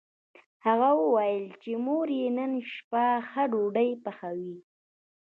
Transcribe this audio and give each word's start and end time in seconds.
هغه 0.65 0.89
وویل 1.01 1.45
چې 1.61 1.71
مور 1.85 2.07
یې 2.19 2.27
نن 2.37 2.51
شپه 2.73 3.05
ښه 3.29 3.43
ډوډۍ 3.51 3.89
پخوي 4.03 4.55